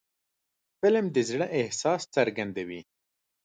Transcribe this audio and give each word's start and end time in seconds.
فلم 0.79 1.05
د 1.15 1.17
زړه 1.29 1.47
احساس 1.59 2.01
څرګندوي 2.15 2.81